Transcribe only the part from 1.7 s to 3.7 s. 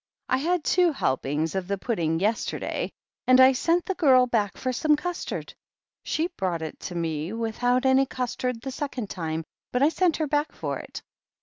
pudding yesterday, and I